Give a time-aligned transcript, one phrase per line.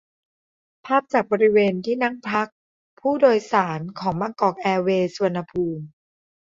[0.85, 2.47] ภาพจากบริเวณที่นั่งพัก
[2.99, 5.83] ผู้โดยสารของบางกอกแอร์เวยส์ สุวรรณภูมิ